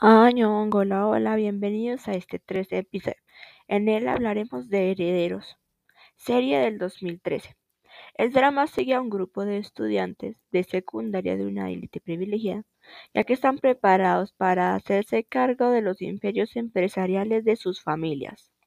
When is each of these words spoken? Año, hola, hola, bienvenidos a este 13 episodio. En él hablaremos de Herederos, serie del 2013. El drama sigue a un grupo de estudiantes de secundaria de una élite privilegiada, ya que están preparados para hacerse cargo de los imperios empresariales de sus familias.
Año, 0.00 0.68
hola, 0.72 1.06
hola, 1.06 1.36
bienvenidos 1.36 2.08
a 2.08 2.12
este 2.12 2.38
13 2.40 2.78
episodio. 2.78 3.16
En 3.68 3.88
él 3.88 4.08
hablaremos 4.08 4.68
de 4.68 4.90
Herederos, 4.90 5.56
serie 6.16 6.58
del 6.60 6.78
2013. 6.78 7.56
El 8.14 8.32
drama 8.32 8.66
sigue 8.68 8.94
a 8.94 9.00
un 9.00 9.10
grupo 9.10 9.44
de 9.44 9.58
estudiantes 9.58 10.36
de 10.52 10.64
secundaria 10.64 11.36
de 11.36 11.46
una 11.46 11.70
élite 11.70 12.00
privilegiada, 12.00 12.64
ya 13.14 13.24
que 13.24 13.34
están 13.34 13.58
preparados 13.58 14.32
para 14.32 14.74
hacerse 14.74 15.24
cargo 15.24 15.70
de 15.70 15.82
los 15.82 16.02
imperios 16.02 16.56
empresariales 16.56 17.44
de 17.44 17.56
sus 17.56 17.82
familias. 17.82 18.52